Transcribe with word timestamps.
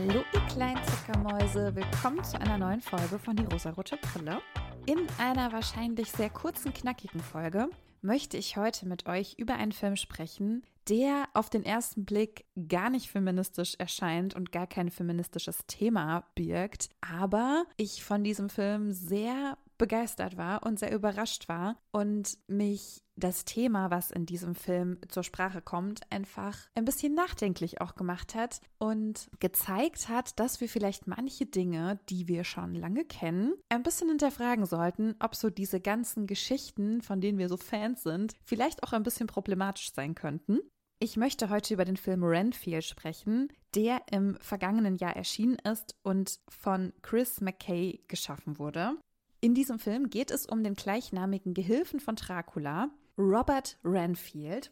Hallo 0.00 0.24
ihr 0.32 0.40
kleinen 0.46 0.80
Zuckermäuse, 0.82 1.74
willkommen 1.74 2.24
zu 2.24 2.40
einer 2.40 2.56
neuen 2.56 2.80
Folge 2.80 3.18
von 3.18 3.36
Die 3.36 3.44
rosarote 3.44 3.98
Brille. 3.98 4.40
In 4.86 5.06
einer 5.18 5.52
wahrscheinlich 5.52 6.10
sehr 6.10 6.30
kurzen, 6.30 6.72
knackigen 6.72 7.20
Folge 7.20 7.68
möchte 8.00 8.38
ich 8.38 8.56
heute 8.56 8.88
mit 8.88 9.06
euch 9.06 9.34
über 9.36 9.56
einen 9.56 9.72
Film 9.72 9.96
sprechen, 9.96 10.64
der 10.88 11.28
auf 11.34 11.50
den 11.50 11.66
ersten 11.66 12.06
Blick 12.06 12.46
gar 12.66 12.88
nicht 12.88 13.10
feministisch 13.10 13.74
erscheint 13.74 14.34
und 14.34 14.52
gar 14.52 14.66
kein 14.66 14.90
feministisches 14.90 15.66
Thema 15.66 16.24
birgt, 16.34 16.88
aber 17.02 17.66
ich 17.76 18.02
von 18.02 18.24
diesem 18.24 18.48
Film 18.48 18.92
sehr 18.92 19.58
begeistert 19.80 20.36
war 20.36 20.62
und 20.62 20.78
sehr 20.78 20.92
überrascht 20.92 21.48
war 21.48 21.76
und 21.90 22.38
mich 22.46 23.02
das 23.16 23.46
Thema, 23.46 23.90
was 23.90 24.10
in 24.10 24.26
diesem 24.26 24.54
Film 24.54 24.98
zur 25.08 25.24
Sprache 25.24 25.62
kommt, 25.62 26.00
einfach 26.12 26.68
ein 26.74 26.84
bisschen 26.84 27.14
nachdenklich 27.14 27.80
auch 27.80 27.94
gemacht 27.94 28.34
hat 28.34 28.60
und 28.78 29.30
gezeigt 29.40 30.08
hat, 30.08 30.38
dass 30.38 30.60
wir 30.60 30.68
vielleicht 30.68 31.06
manche 31.06 31.46
Dinge, 31.46 31.98
die 32.10 32.28
wir 32.28 32.44
schon 32.44 32.74
lange 32.74 33.04
kennen, 33.06 33.54
ein 33.70 33.82
bisschen 33.82 34.08
hinterfragen 34.08 34.66
sollten, 34.66 35.16
ob 35.18 35.34
so 35.34 35.48
diese 35.48 35.80
ganzen 35.80 36.26
Geschichten, 36.26 37.00
von 37.00 37.22
denen 37.22 37.38
wir 37.38 37.48
so 37.48 37.56
Fans 37.56 38.02
sind, 38.02 38.34
vielleicht 38.44 38.82
auch 38.82 38.92
ein 38.92 39.02
bisschen 39.02 39.26
problematisch 39.26 39.92
sein 39.94 40.14
könnten. 40.14 40.60
Ich 40.98 41.16
möchte 41.16 41.48
heute 41.48 41.72
über 41.72 41.86
den 41.86 41.96
Film 41.96 42.22
Renfield 42.22 42.84
sprechen, 42.84 43.50
der 43.74 44.02
im 44.10 44.36
vergangenen 44.42 44.96
Jahr 44.96 45.16
erschienen 45.16 45.56
ist 45.64 45.96
und 46.02 46.38
von 46.50 46.92
Chris 47.00 47.40
McKay 47.40 48.04
geschaffen 48.08 48.58
wurde. 48.58 48.98
In 49.42 49.54
diesem 49.54 49.78
Film 49.78 50.10
geht 50.10 50.30
es 50.30 50.44
um 50.44 50.62
den 50.62 50.74
gleichnamigen 50.74 51.54
Gehilfen 51.54 51.98
von 51.98 52.14
Dracula, 52.14 52.90
Robert 53.16 53.78
Renfield. 53.82 54.70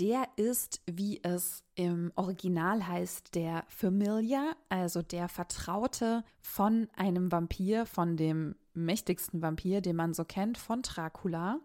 Der 0.00 0.28
ist, 0.36 0.80
wie 0.86 1.22
es 1.22 1.62
im 1.76 2.12
Original 2.16 2.86
heißt, 2.86 3.34
der 3.36 3.64
Familiar, 3.68 4.56
also 4.68 5.02
der 5.02 5.28
Vertraute 5.28 6.24
von 6.40 6.88
einem 6.96 7.30
Vampir, 7.30 7.86
von 7.86 8.16
dem 8.16 8.56
mächtigsten 8.74 9.40
Vampir, 9.40 9.80
den 9.80 9.96
man 9.96 10.14
so 10.14 10.24
kennt, 10.24 10.58
von 10.58 10.82
Dracula. 10.82 11.60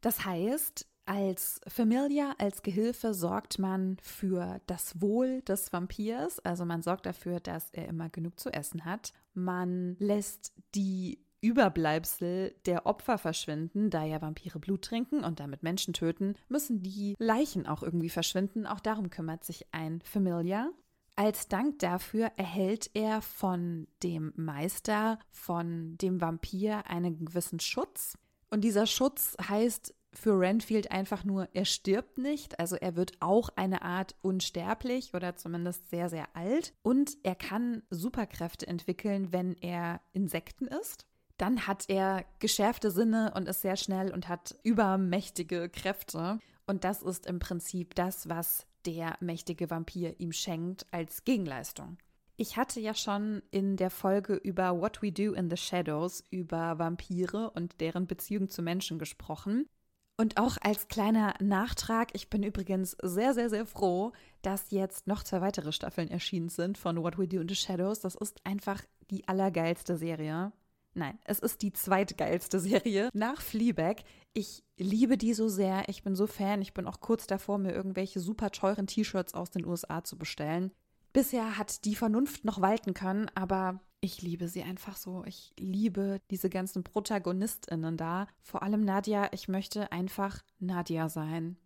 Das 0.00 0.24
heißt, 0.24 0.86
als 1.04 1.60
Familiar, 1.66 2.34
als 2.38 2.62
Gehilfe 2.62 3.14
sorgt 3.14 3.58
man 3.58 3.96
für 4.02 4.60
das 4.66 5.00
Wohl 5.00 5.40
des 5.42 5.72
Vampirs, 5.72 6.38
also 6.40 6.66
man 6.66 6.82
sorgt 6.82 7.06
dafür, 7.06 7.40
dass 7.40 7.70
er 7.70 7.88
immer 7.88 8.10
genug 8.10 8.38
zu 8.38 8.52
essen 8.52 8.84
hat. 8.84 9.14
Man 9.32 9.96
lässt 9.98 10.52
die 10.74 11.18
Überbleibsel 11.40 12.54
der 12.66 12.86
Opfer 12.86 13.18
verschwinden, 13.18 13.90
da 13.90 14.04
ja 14.04 14.20
Vampire 14.20 14.58
Blut 14.58 14.82
trinken 14.82 15.24
und 15.24 15.40
damit 15.40 15.62
Menschen 15.62 15.94
töten, 15.94 16.34
müssen 16.48 16.82
die 16.82 17.14
Leichen 17.18 17.66
auch 17.66 17.82
irgendwie 17.82 18.10
verschwinden. 18.10 18.66
Auch 18.66 18.80
darum 18.80 19.10
kümmert 19.10 19.44
sich 19.44 19.66
ein 19.72 20.00
Familiar. 20.02 20.70
Als 21.16 21.48
Dank 21.48 21.80
dafür 21.80 22.30
erhält 22.36 22.90
er 22.94 23.22
von 23.22 23.88
dem 24.04 24.32
Meister, 24.36 25.18
von 25.30 25.98
dem 25.98 26.20
Vampir 26.20 26.86
einen 26.88 27.24
gewissen 27.24 27.58
Schutz. 27.58 28.16
Und 28.50 28.62
dieser 28.62 28.86
Schutz 28.86 29.36
heißt 29.48 29.94
für 30.12 30.38
Renfield 30.38 30.90
einfach 30.90 31.24
nur, 31.24 31.48
er 31.52 31.64
stirbt 31.64 32.18
nicht, 32.18 32.58
also 32.60 32.76
er 32.76 32.96
wird 32.96 33.12
auch 33.20 33.50
eine 33.56 33.82
Art 33.82 34.14
unsterblich 34.22 35.12
oder 35.12 35.36
zumindest 35.36 35.90
sehr, 35.90 36.08
sehr 36.08 36.36
alt. 36.36 36.72
Und 36.82 37.18
er 37.24 37.34
kann 37.34 37.82
Superkräfte 37.90 38.66
entwickeln, 38.66 39.32
wenn 39.32 39.54
er 39.54 40.00
Insekten 40.12 40.66
isst. 40.66 41.07
Dann 41.38 41.66
hat 41.66 41.84
er 41.88 42.24
geschärfte 42.40 42.90
Sinne 42.90 43.32
und 43.34 43.48
ist 43.48 43.62
sehr 43.62 43.76
schnell 43.76 44.12
und 44.12 44.28
hat 44.28 44.56
übermächtige 44.64 45.68
Kräfte. 45.68 46.40
Und 46.66 46.84
das 46.84 47.02
ist 47.02 47.26
im 47.26 47.38
Prinzip 47.38 47.94
das, 47.94 48.28
was 48.28 48.66
der 48.84 49.16
mächtige 49.20 49.70
Vampir 49.70 50.18
ihm 50.20 50.32
schenkt 50.32 50.86
als 50.90 51.24
Gegenleistung. 51.24 51.96
Ich 52.36 52.56
hatte 52.56 52.80
ja 52.80 52.94
schon 52.94 53.42
in 53.50 53.76
der 53.76 53.90
Folge 53.90 54.34
über 54.34 54.80
What 54.80 55.02
We 55.02 55.10
Do 55.10 55.32
in 55.32 55.50
the 55.50 55.56
Shadows 55.56 56.22
über 56.30 56.78
Vampire 56.78 57.50
und 57.50 57.80
deren 57.80 58.06
Beziehung 58.06 58.48
zu 58.48 58.62
Menschen 58.62 58.98
gesprochen. 58.98 59.68
Und 60.16 60.36
auch 60.36 60.56
als 60.60 60.88
kleiner 60.88 61.34
Nachtrag, 61.40 62.08
ich 62.12 62.30
bin 62.30 62.42
übrigens 62.42 62.96
sehr, 63.02 63.34
sehr, 63.34 63.50
sehr 63.50 63.66
froh, 63.66 64.12
dass 64.42 64.70
jetzt 64.70 65.06
noch 65.06 65.22
zwei 65.22 65.40
weitere 65.40 65.72
Staffeln 65.72 66.08
erschienen 66.08 66.48
sind 66.48 66.78
von 66.78 67.02
What 67.02 67.18
We 67.18 67.28
Do 67.28 67.40
in 67.40 67.48
the 67.48 67.54
Shadows. 67.54 68.00
Das 68.00 68.16
ist 68.16 68.44
einfach 68.44 68.82
die 69.10 69.26
allergeilste 69.28 69.96
Serie. 69.96 70.52
Nein, 70.98 71.16
es 71.24 71.38
ist 71.38 71.62
die 71.62 71.72
zweitgeilste 71.72 72.58
Serie 72.60 73.10
nach 73.14 73.40
Fleabag. 73.40 74.02
Ich 74.32 74.64
liebe 74.76 75.16
die 75.16 75.32
so 75.32 75.48
sehr. 75.48 75.88
Ich 75.88 76.02
bin 76.02 76.16
so 76.16 76.26
Fan. 76.26 76.60
Ich 76.60 76.74
bin 76.74 76.86
auch 76.86 77.00
kurz 77.00 77.28
davor, 77.28 77.58
mir 77.58 77.72
irgendwelche 77.72 78.18
super 78.18 78.50
teuren 78.50 78.88
T-Shirts 78.88 79.32
aus 79.32 79.50
den 79.50 79.64
USA 79.64 80.02
zu 80.02 80.18
bestellen. 80.18 80.72
Bisher 81.12 81.56
hat 81.56 81.84
die 81.84 81.94
Vernunft 81.94 82.44
noch 82.44 82.60
walten 82.60 82.94
können, 82.94 83.30
aber 83.34 83.80
ich 84.00 84.22
liebe 84.22 84.48
sie 84.48 84.62
einfach 84.62 84.96
so. 84.96 85.24
Ich 85.24 85.52
liebe 85.58 86.20
diese 86.30 86.50
ganzen 86.50 86.82
ProtagonistInnen 86.82 87.96
da. 87.96 88.26
Vor 88.42 88.62
allem 88.62 88.84
Nadia. 88.84 89.28
Ich 89.32 89.46
möchte 89.48 89.92
einfach 89.92 90.42
Nadia 90.58 91.08
sein. 91.08 91.56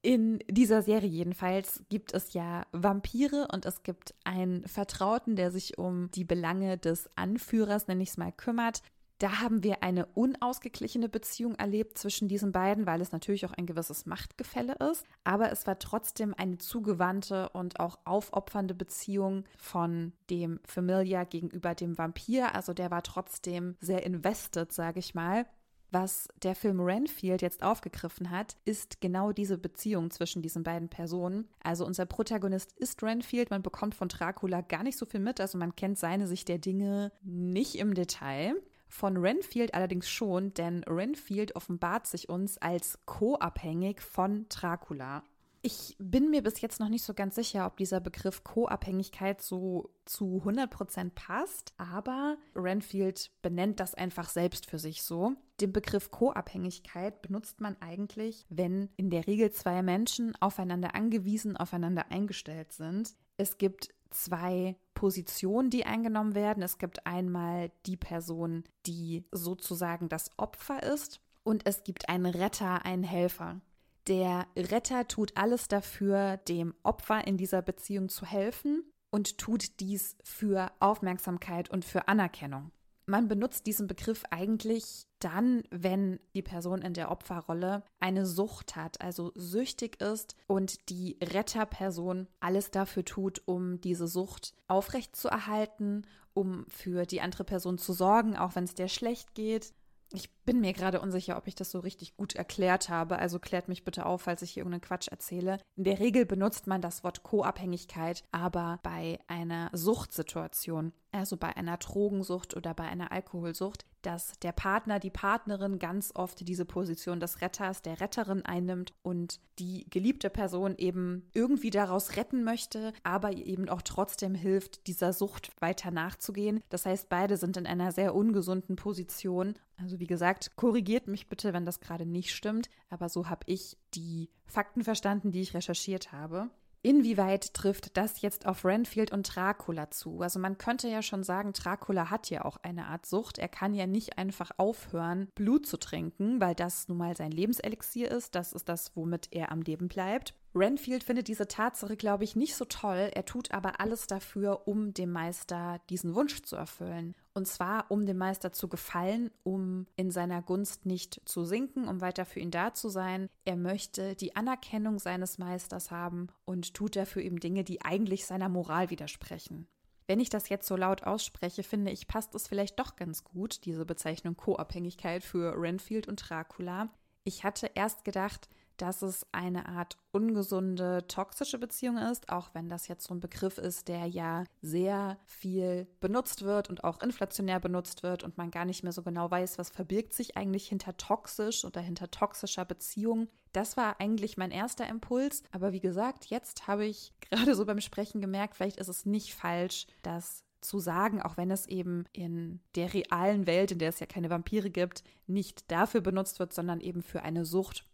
In 0.00 0.38
dieser 0.48 0.82
Serie 0.82 1.08
jedenfalls 1.08 1.82
gibt 1.88 2.14
es 2.14 2.32
ja 2.32 2.62
Vampire 2.70 3.48
und 3.52 3.66
es 3.66 3.82
gibt 3.82 4.14
einen 4.24 4.66
Vertrauten, 4.66 5.34
der 5.34 5.50
sich 5.50 5.76
um 5.76 6.10
die 6.12 6.24
Belange 6.24 6.78
des 6.78 7.10
Anführers, 7.16 7.88
nenne 7.88 8.04
ich 8.04 8.10
es 8.10 8.16
mal, 8.16 8.30
kümmert. 8.30 8.82
Da 9.18 9.40
haben 9.40 9.64
wir 9.64 9.82
eine 9.82 10.06
unausgeglichene 10.06 11.08
Beziehung 11.08 11.56
erlebt 11.56 11.98
zwischen 11.98 12.28
diesen 12.28 12.52
beiden, 12.52 12.86
weil 12.86 13.00
es 13.00 13.10
natürlich 13.10 13.44
auch 13.46 13.52
ein 13.52 13.66
gewisses 13.66 14.06
Machtgefälle 14.06 14.76
ist. 14.92 15.04
Aber 15.24 15.50
es 15.50 15.66
war 15.66 15.80
trotzdem 15.80 16.34
eine 16.34 16.58
zugewandte 16.58 17.48
und 17.48 17.80
auch 17.80 17.98
aufopfernde 18.04 18.74
Beziehung 18.74 19.44
von 19.56 20.12
dem 20.30 20.60
Familiar 20.64 21.26
gegenüber 21.26 21.74
dem 21.74 21.98
Vampir. 21.98 22.54
Also 22.54 22.72
der 22.72 22.92
war 22.92 23.02
trotzdem 23.02 23.76
sehr 23.80 24.06
invested, 24.06 24.72
sage 24.72 25.00
ich 25.00 25.16
mal. 25.16 25.46
Was 25.90 26.28
der 26.42 26.54
Film 26.54 26.80
Renfield 26.80 27.40
jetzt 27.40 27.62
aufgegriffen 27.62 28.30
hat, 28.30 28.56
ist 28.66 29.00
genau 29.00 29.32
diese 29.32 29.56
Beziehung 29.56 30.10
zwischen 30.10 30.42
diesen 30.42 30.62
beiden 30.62 30.90
Personen. 30.90 31.48
Also 31.62 31.86
unser 31.86 32.04
Protagonist 32.04 32.72
ist 32.76 33.02
Renfield, 33.02 33.50
man 33.50 33.62
bekommt 33.62 33.94
von 33.94 34.08
Dracula 34.08 34.60
gar 34.60 34.82
nicht 34.82 34.98
so 34.98 35.06
viel 35.06 35.20
mit, 35.20 35.40
also 35.40 35.56
man 35.56 35.74
kennt 35.76 35.98
seine 35.98 36.26
Sicht 36.26 36.48
der 36.48 36.58
Dinge 36.58 37.10
nicht 37.22 37.76
im 37.76 37.94
Detail. 37.94 38.54
Von 38.88 39.16
Renfield 39.16 39.74
allerdings 39.74 40.08
schon, 40.08 40.52
denn 40.54 40.82
Renfield 40.84 41.56
offenbart 41.56 42.06
sich 42.06 42.28
uns 42.28 42.58
als 42.58 42.98
co-abhängig 43.06 44.00
von 44.00 44.46
Dracula. 44.48 45.22
Ich 45.60 45.96
bin 45.98 46.30
mir 46.30 46.42
bis 46.42 46.60
jetzt 46.60 46.78
noch 46.78 46.88
nicht 46.88 47.02
so 47.04 47.14
ganz 47.14 47.34
sicher, 47.34 47.66
ob 47.66 47.76
dieser 47.76 48.00
Begriff 48.00 48.44
Co-Abhängigkeit 48.44 49.42
so 49.42 49.90
zu 50.04 50.42
100% 50.44 51.10
passt, 51.14 51.74
aber 51.76 52.36
Renfield 52.54 53.30
benennt 53.42 53.80
das 53.80 53.94
einfach 53.94 54.28
selbst 54.28 54.66
für 54.66 54.78
sich 54.78 55.02
so. 55.02 55.34
Den 55.60 55.72
Begriff 55.72 56.10
Co-Abhängigkeit 56.10 57.22
benutzt 57.22 57.60
man 57.60 57.76
eigentlich, 57.80 58.46
wenn 58.48 58.88
in 58.96 59.10
der 59.10 59.26
Regel 59.26 59.50
zwei 59.50 59.82
Menschen 59.82 60.36
aufeinander 60.40 60.94
angewiesen, 60.94 61.56
aufeinander 61.56 62.10
eingestellt 62.10 62.72
sind. 62.72 63.14
Es 63.36 63.58
gibt 63.58 63.92
zwei 64.10 64.76
Positionen, 64.94 65.70
die 65.70 65.84
eingenommen 65.84 66.34
werden. 66.34 66.62
Es 66.62 66.78
gibt 66.78 67.06
einmal 67.06 67.70
die 67.86 67.96
Person, 67.96 68.64
die 68.86 69.24
sozusagen 69.32 70.08
das 70.08 70.30
Opfer 70.36 70.82
ist 70.82 71.20
und 71.42 71.66
es 71.66 71.82
gibt 71.82 72.08
einen 72.08 72.26
Retter, 72.26 72.84
einen 72.84 73.04
Helfer. 73.04 73.60
Der 74.08 74.46
Retter 74.56 75.06
tut 75.06 75.36
alles 75.36 75.68
dafür, 75.68 76.38
dem 76.48 76.74
Opfer 76.82 77.26
in 77.26 77.36
dieser 77.36 77.60
Beziehung 77.60 78.08
zu 78.08 78.24
helfen 78.24 78.82
und 79.10 79.36
tut 79.36 79.80
dies 79.80 80.16
für 80.24 80.72
Aufmerksamkeit 80.80 81.68
und 81.68 81.84
für 81.84 82.08
Anerkennung. 82.08 82.70
Man 83.04 83.28
benutzt 83.28 83.66
diesen 83.66 83.86
Begriff 83.86 84.22
eigentlich 84.30 85.06
dann, 85.18 85.62
wenn 85.70 86.20
die 86.34 86.42
Person 86.42 86.82
in 86.82 86.92
der 86.92 87.10
Opferrolle 87.10 87.82
eine 88.00 88.26
Sucht 88.26 88.76
hat, 88.76 89.00
also 89.00 89.32
süchtig 89.34 90.00
ist 90.00 90.36
und 90.46 90.90
die 90.90 91.18
Retterperson 91.22 92.28
alles 92.40 92.70
dafür 92.70 93.04
tut, 93.04 93.42
um 93.46 93.80
diese 93.80 94.06
Sucht 94.06 94.54
aufrechtzuerhalten, 94.68 96.06
um 96.34 96.66
für 96.68 97.04
die 97.04 97.20
andere 97.20 97.44
Person 97.44 97.78
zu 97.78 97.92
sorgen, 97.92 98.36
auch 98.36 98.54
wenn 98.56 98.64
es 98.64 98.74
der 98.74 98.88
schlecht 98.88 99.34
geht, 99.34 99.72
ich 100.12 100.30
bin 100.44 100.60
mir 100.60 100.72
gerade 100.72 101.00
unsicher, 101.00 101.36
ob 101.36 101.46
ich 101.46 101.54
das 101.54 101.70
so 101.70 101.80
richtig 101.80 102.16
gut 102.16 102.34
erklärt 102.34 102.88
habe, 102.88 103.18
also 103.18 103.38
klärt 103.38 103.68
mich 103.68 103.84
bitte 103.84 104.06
auf, 104.06 104.22
falls 104.22 104.42
ich 104.42 104.52
hier 104.52 104.62
irgendeinen 104.62 104.80
Quatsch 104.80 105.08
erzähle. 105.08 105.58
In 105.76 105.84
der 105.84 105.98
Regel 105.98 106.24
benutzt 106.24 106.66
man 106.66 106.80
das 106.80 107.04
Wort 107.04 107.22
Co-Abhängigkeit, 107.22 108.24
aber 108.32 108.78
bei 108.82 109.18
einer 109.26 109.70
Suchtsituation, 109.72 110.92
also 111.12 111.36
bei 111.36 111.56
einer 111.56 111.76
Drogensucht 111.76 112.56
oder 112.56 112.74
bei 112.74 112.84
einer 112.84 113.12
Alkoholsucht, 113.12 113.84
dass 114.08 114.38
der 114.40 114.52
Partner, 114.52 114.98
die 114.98 115.10
Partnerin 115.10 115.78
ganz 115.78 116.12
oft 116.14 116.48
diese 116.48 116.64
Position 116.64 117.20
des 117.20 117.42
Retters, 117.42 117.82
der 117.82 118.00
Retterin 118.00 118.42
einnimmt 118.42 118.94
und 119.02 119.38
die 119.58 119.84
geliebte 119.90 120.30
Person 120.30 120.76
eben 120.78 121.28
irgendwie 121.34 121.68
daraus 121.68 122.16
retten 122.16 122.42
möchte, 122.42 122.94
aber 123.02 123.32
eben 123.32 123.68
auch 123.68 123.82
trotzdem 123.82 124.34
hilft, 124.34 124.86
dieser 124.86 125.12
Sucht 125.12 125.50
weiter 125.60 125.90
nachzugehen. 125.90 126.62
Das 126.70 126.86
heißt, 126.86 127.10
beide 127.10 127.36
sind 127.36 127.58
in 127.58 127.66
einer 127.66 127.92
sehr 127.92 128.14
ungesunden 128.14 128.76
Position. 128.76 129.58
Also 129.76 130.00
wie 130.00 130.06
gesagt, 130.06 130.56
korrigiert 130.56 131.06
mich 131.06 131.28
bitte, 131.28 131.52
wenn 131.52 131.66
das 131.66 131.80
gerade 131.80 132.06
nicht 132.06 132.34
stimmt, 132.34 132.70
aber 132.88 133.10
so 133.10 133.28
habe 133.28 133.44
ich 133.44 133.76
die 133.94 134.30
Fakten 134.46 134.84
verstanden, 134.84 135.32
die 135.32 135.42
ich 135.42 135.52
recherchiert 135.52 136.12
habe. 136.12 136.48
Inwieweit 136.82 137.54
trifft 137.54 137.96
das 137.96 138.20
jetzt 138.22 138.46
auf 138.46 138.64
Renfield 138.64 139.12
und 139.12 139.34
Dracula 139.34 139.90
zu? 139.90 140.20
Also 140.20 140.38
man 140.38 140.58
könnte 140.58 140.88
ja 140.88 141.02
schon 141.02 141.24
sagen, 141.24 141.52
Dracula 141.52 142.10
hat 142.10 142.30
ja 142.30 142.44
auch 142.44 142.56
eine 142.62 142.86
Art 142.86 143.04
Sucht. 143.04 143.38
Er 143.38 143.48
kann 143.48 143.74
ja 143.74 143.86
nicht 143.86 144.16
einfach 144.18 144.52
aufhören, 144.58 145.28
Blut 145.34 145.66
zu 145.66 145.76
trinken, 145.76 146.40
weil 146.40 146.54
das 146.54 146.88
nun 146.88 146.98
mal 146.98 147.16
sein 147.16 147.32
Lebenselixier 147.32 148.10
ist. 148.10 148.34
Das 148.34 148.52
ist 148.52 148.68
das, 148.68 148.94
womit 148.94 149.28
er 149.32 149.50
am 149.50 149.62
Leben 149.62 149.88
bleibt. 149.88 150.34
Renfield 150.54 151.04
findet 151.04 151.28
diese 151.28 151.46
Tatsache, 151.46 151.96
glaube 151.96 152.24
ich, 152.24 152.34
nicht 152.34 152.56
so 152.56 152.64
toll. 152.64 153.10
Er 153.14 153.24
tut 153.24 153.52
aber 153.52 153.80
alles 153.80 154.06
dafür, 154.06 154.66
um 154.66 154.94
dem 154.94 155.12
Meister 155.12 155.80
diesen 155.90 156.14
Wunsch 156.14 156.42
zu 156.42 156.56
erfüllen. 156.56 157.14
Und 157.34 157.46
zwar, 157.46 157.90
um 157.90 158.06
dem 158.06 158.16
Meister 158.16 158.52
zu 158.52 158.68
gefallen, 158.68 159.30
um 159.44 159.86
in 159.96 160.10
seiner 160.10 160.42
Gunst 160.42 160.86
nicht 160.86 161.20
zu 161.24 161.44
sinken, 161.44 161.86
um 161.86 162.00
weiter 162.00 162.24
für 162.24 162.40
ihn 162.40 162.50
da 162.50 162.74
zu 162.74 162.88
sein. 162.88 163.28
Er 163.44 163.56
möchte 163.56 164.16
die 164.16 164.36
Anerkennung 164.36 164.98
seines 164.98 165.38
Meisters 165.38 165.90
haben 165.90 166.28
und 166.44 166.74
tut 166.74 166.96
dafür 166.96 167.22
eben 167.22 167.40
Dinge, 167.40 167.62
die 167.62 167.82
eigentlich 167.82 168.26
seiner 168.26 168.48
Moral 168.48 168.90
widersprechen. 168.90 169.68
Wenn 170.08 170.20
ich 170.20 170.30
das 170.30 170.48
jetzt 170.48 170.66
so 170.66 170.74
laut 170.74 171.04
ausspreche, 171.04 171.62
finde 171.62 171.92
ich, 171.92 172.08
passt 172.08 172.34
es 172.34 172.48
vielleicht 172.48 172.78
doch 172.80 172.96
ganz 172.96 173.24
gut, 173.24 173.66
diese 173.66 173.84
Bezeichnung 173.84 174.38
Co-Abhängigkeit 174.38 175.22
für 175.22 175.54
Renfield 175.54 176.08
und 176.08 176.16
Dracula. 176.16 176.88
Ich 177.24 177.44
hatte 177.44 177.70
erst 177.74 178.06
gedacht, 178.06 178.48
dass 178.78 179.02
es 179.02 179.26
eine 179.32 179.66
Art 179.66 179.98
ungesunde, 180.12 181.06
toxische 181.06 181.58
Beziehung 181.58 181.98
ist, 181.98 182.30
auch 182.30 182.54
wenn 182.54 182.68
das 182.68 182.88
jetzt 182.88 183.06
so 183.06 183.14
ein 183.14 183.20
Begriff 183.20 183.58
ist, 183.58 183.88
der 183.88 184.06
ja 184.06 184.44
sehr 184.62 185.18
viel 185.26 185.86
benutzt 186.00 186.42
wird 186.42 186.70
und 186.70 186.84
auch 186.84 187.02
inflationär 187.02 187.60
benutzt 187.60 188.02
wird 188.02 188.22
und 188.22 188.38
man 188.38 188.50
gar 188.50 188.64
nicht 188.64 188.82
mehr 188.82 188.92
so 188.92 189.02
genau 189.02 189.30
weiß, 189.30 189.58
was 189.58 189.70
verbirgt 189.70 190.14
sich 190.14 190.36
eigentlich 190.36 190.68
hinter 190.68 190.96
toxisch 190.96 191.64
oder 191.64 191.80
hinter 191.80 192.10
toxischer 192.10 192.64
Beziehung. 192.64 193.28
Das 193.52 193.76
war 193.76 194.00
eigentlich 194.00 194.36
mein 194.36 194.50
erster 194.50 194.88
Impuls, 194.88 195.42
aber 195.50 195.72
wie 195.72 195.80
gesagt, 195.80 196.26
jetzt 196.26 196.66
habe 196.66 196.86
ich 196.86 197.12
gerade 197.20 197.54
so 197.54 197.66
beim 197.66 197.80
Sprechen 197.80 198.20
gemerkt, 198.20 198.56
vielleicht 198.56 198.78
ist 198.78 198.88
es 198.88 199.06
nicht 199.06 199.34
falsch, 199.34 199.86
dass 200.02 200.44
zu 200.60 200.78
sagen, 200.78 201.22
auch 201.22 201.36
wenn 201.36 201.50
es 201.50 201.66
eben 201.66 202.04
in 202.12 202.60
der 202.74 202.92
realen 202.92 203.46
Welt, 203.46 203.70
in 203.70 203.78
der 203.78 203.90
es 203.90 204.00
ja 204.00 204.06
keine 204.06 204.30
Vampire 204.30 204.70
gibt, 204.70 205.04
nicht 205.26 205.70
dafür 205.70 206.00
benutzt 206.00 206.38
wird, 206.38 206.52
sondern 206.52 206.80
eben 206.80 207.02
für 207.02 207.22
eine 207.22 207.44
Sucht 207.44 207.84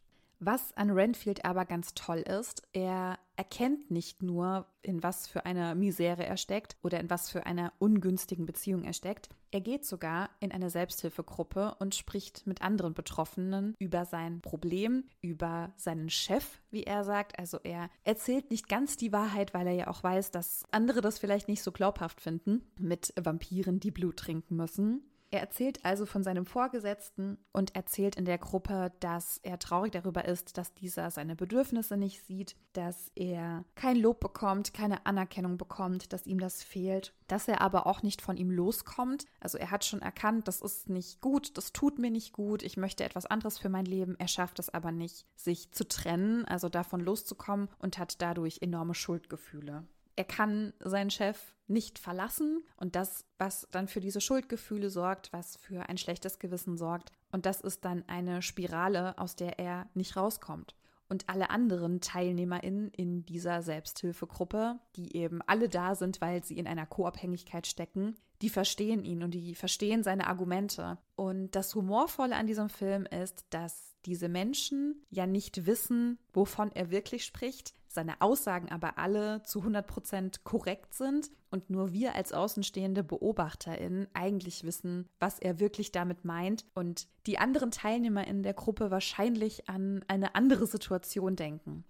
was 0.47 0.77
an 0.77 0.91
Renfield 0.91 1.45
aber 1.45 1.65
ganz 1.65 1.95
toll 1.95 2.19
ist, 2.19 2.63
er 2.73 3.19
erkennt 3.37 3.91
nicht 3.91 4.23
nur, 4.23 4.67
in 4.83 5.03
was 5.03 5.27
für 5.27 5.45
einer 5.45 5.75
Misere 5.75 6.25
er 6.25 6.37
steckt 6.37 6.77
oder 6.83 7.01
in 7.01 7.11
was 7.11 7.31
für 7.31 7.47
einer 7.47 7.73
ungünstigen 7.79 8.47
Beziehung 8.47 8.85
er 8.85 8.93
steckt, 8.93 9.29
er 9.51 9.61
geht 9.61 9.85
sogar 9.85 10.31
in 10.41 10.51
eine 10.51 10.69
Selbsthilfegruppe 10.69 11.77
und 11.79 11.95
spricht 11.95 12.45
mit 12.45 12.61
anderen 12.61 12.93
Betroffenen 12.93 13.77
über 13.79 14.05
sein 14.05 14.41
Problem, 14.41 15.05
über 15.21 15.73
seinen 15.77 16.11
Chef, 16.11 16.61
wie 16.71 16.83
er 16.83 17.05
sagt. 17.05 17.39
Also 17.39 17.59
er 17.63 17.89
erzählt 18.03 18.51
nicht 18.51 18.69
ganz 18.69 18.97
die 18.97 19.13
Wahrheit, 19.13 19.55
weil 19.55 19.69
er 19.69 19.75
ja 19.75 19.87
auch 19.87 20.03
weiß, 20.03 20.33
dass 20.33 20.65
andere 20.73 21.01
das 21.01 21.21
vielleicht 21.21 21.47
nicht 21.47 21.63
so 21.63 21.71
glaubhaft 21.71 22.21
finden 22.21 22.63
mit 22.81 23.15
Vampiren, 23.17 23.79
die 23.79 23.93
Blut 23.93 24.17
trinken 24.17 24.57
müssen. 24.57 25.05
Er 25.31 25.41
erzählt 25.41 25.85
also 25.85 26.07
von 26.07 26.23
seinem 26.23 26.47
Vorgesetzten 26.47 27.39
und 27.53 27.75
erzählt 27.75 28.15
in 28.15 28.25
der 28.25 28.39
Gruppe, 28.39 28.93
dass 29.01 29.39
er 29.39 29.59
traurig 29.59 29.91
darüber 29.93 30.25
ist, 30.27 30.57
dass 30.57 30.75
dieser 30.75 31.11
seine 31.11 31.35
Bedürfnisse 31.35 31.97
nicht 31.97 32.25
sieht, 32.25 32.55
dass 32.73 33.11
er 33.17 33.65
kein 33.75 33.97
Lob 33.97 34.21
bekommt, 34.21 34.75
keine 34.75 35.07
Anerkennung 35.07 35.59
bekommt, 35.59 36.13
dass 36.13 36.27
ihm 36.27 36.39
das 36.39 36.63
fehlt, 36.63 37.13
dass 37.27 37.49
er 37.49 37.61
aber 37.63 37.87
auch 37.87 38.03
nicht 38.03 38.23
von 38.23 38.37
ihm 38.37 38.51
loskommt. 38.51 39.27
Also 39.41 39.59
er 39.59 39.73
hat 39.73 39.85
schon 39.85 40.03
erkannt, 40.03 40.47
das 40.47 40.61
ist 40.61 40.89
nicht 40.89 41.21
gut, 41.21 41.57
das 41.59 41.73
tut 41.73 41.99
mir 41.99 42.11
nicht 42.11 42.33
gut, 42.33 42.63
ich 42.63 42.77
möchte 42.77 43.03
etwas 43.03 43.27
anderes 43.27 43.59
für 43.59 43.69
mein 43.69 43.87
Leben. 43.87 44.15
Er 44.19 44.29
schafft 44.29 44.61
es 44.61 44.69
aber 44.69 44.93
nicht, 44.93 45.27
sich 45.35 45.73
zu 45.73 45.89
trennen, 45.89 46.45
also 46.45 46.69
davon 46.69 47.01
loszukommen 47.01 47.69
und 47.79 47.99
hat 47.99 48.23
dadurch 48.23 48.59
enorme 48.63 48.95
Schuldgefühle. 48.95 49.85
Er 50.17 50.25
kann 50.25 50.73
seinen 50.81 51.11
Chef 51.11 51.55
nicht 51.67 51.99
verlassen 51.99 52.63
und 52.77 52.95
das, 52.95 53.25
was 53.39 53.67
dann 53.71 53.89
für 53.89 54.01
diese 54.01 54.21
Schuldgefühle 54.21 54.91
sorgt, 54.91 55.33
was 55.33 55.57
für 55.57 55.89
ein 55.89 55.99
schlechtes 55.99 56.39
Gewissen 56.39 56.77
sorgt. 56.77 57.11
Und 57.33 57.47
das 57.47 57.61
ist 57.61 57.85
dann 57.85 58.05
eine 58.07 58.43
Spirale, 58.43 59.19
aus 59.19 59.35
der 59.35 59.59
er 59.59 59.89
nicht 59.95 60.17
rauskommt. 60.17 60.75
Und 61.09 61.29
alle 61.29 61.51
anderen 61.51 62.01
TeilnehmerInnen 62.01 62.91
in 62.91 63.25
dieser 63.27 63.63
Selbsthilfegruppe, 63.63 64.79
die 64.97 65.17
eben 65.17 65.43
alle 65.43 65.69
da 65.69 65.95
sind, 65.95 66.21
weil 66.21 66.43
sie 66.45 66.59
in 66.59 66.67
einer 66.67 66.87
Co-Abhängigkeit 66.87 67.67
stecken, 67.67 68.17
die 68.45 68.51
verstehen 68.51 69.07
ihn 69.07 69.23
und 69.23 69.31
die 69.31 69.55
verstehen 69.55 70.03
seine 70.03 70.27
Argumente. 70.27 70.99
Und 71.17 71.53
das 71.53 71.75
Humorvolle 71.75 72.37
an 72.37 72.47
diesem 72.47 72.69
Film 72.69 73.07
ist, 73.07 73.47
dass 73.49 73.97
diese 74.05 74.29
Menschen 74.29 75.03
ja 75.09 75.27
nicht 75.27 75.65
wissen, 75.65 76.19
wovon 76.35 76.71
er 76.71 76.91
wirklich 76.91 77.25
spricht, 77.25 77.73
seine 77.89 78.21
Aussagen 78.21 78.71
aber 78.71 78.99
alle 78.99 79.43
zu 79.45 79.61
100 79.61 79.87
Prozent 79.87 80.45
korrekt 80.45 80.93
sind 80.93 81.31
und 81.51 81.71
nur 81.71 81.95
wir 81.95 82.15
als 82.15 82.35
außenstehende 82.35 83.03
BeobachterInnen 83.03 84.09
eigentlich 84.13 84.63
wissen, 84.65 85.09
was 85.19 85.39
er 85.39 85.59
wirklich 85.59 85.91
damit 85.91 86.27
meint 86.27 86.67
und 86.75 87.09
die 87.27 87.39
anderen 87.39 87.71
Teilnehmer 87.71 88.27
in 88.27 88.43
der 88.43 88.53
Gruppe 88.53 88.91
wahrscheinlich 88.91 89.71
an 89.71 90.05
eine 90.07 90.35
andere 90.35 90.67
Situation 90.67 91.35
denken 91.35 91.87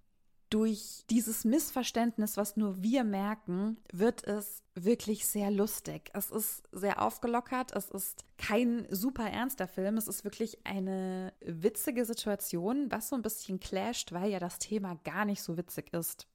durch 0.55 1.03
dieses 1.09 1.43
Missverständnis, 1.43 2.37
was 2.37 2.55
nur 2.55 2.81
wir 2.81 3.03
merken, 3.03 3.75
wird 3.91 4.23
es 4.23 4.63
wirklich 4.73 5.27
sehr 5.27 5.51
lustig. 5.51 6.09
Es 6.13 6.31
ist 6.31 6.63
sehr 6.71 7.01
aufgelockert, 7.01 7.75
es 7.75 7.91
ist 7.91 8.23
kein 8.37 8.87
super 8.89 9.29
ernster 9.29 9.67
Film, 9.67 9.97
es 9.97 10.07
ist 10.07 10.23
wirklich 10.23 10.65
eine 10.65 11.33
witzige 11.41 12.05
Situation, 12.05 12.89
was 12.89 13.09
so 13.09 13.17
ein 13.17 13.21
bisschen 13.21 13.59
clasht, 13.59 14.13
weil 14.13 14.31
ja 14.31 14.39
das 14.39 14.57
Thema 14.57 14.95
gar 15.03 15.25
nicht 15.25 15.43
so 15.43 15.57
witzig 15.57 15.91
ist. 15.93 16.25